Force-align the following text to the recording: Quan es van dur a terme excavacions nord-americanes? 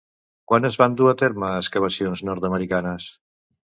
Quan 0.51 0.65
es 0.69 0.77
van 0.83 0.95
dur 1.03 1.11
a 1.13 1.15
terme 1.23 1.53
excavacions 1.59 2.27
nord-americanes? 2.33 3.17